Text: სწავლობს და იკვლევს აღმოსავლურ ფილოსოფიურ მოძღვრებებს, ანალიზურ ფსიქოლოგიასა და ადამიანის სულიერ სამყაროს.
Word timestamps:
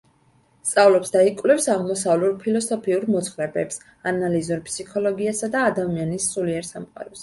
სწავლობს 0.69 1.13
და 1.15 1.21
იკვლევს 1.31 1.67
აღმოსავლურ 1.73 2.33
ფილოსოფიურ 2.47 3.07
მოძღვრებებს, 3.19 3.81
ანალიზურ 4.15 4.67
ფსიქოლოგიასა 4.71 5.55
და 5.59 5.67
ადამიანის 5.71 6.33
სულიერ 6.37 6.73
სამყაროს. 6.77 7.19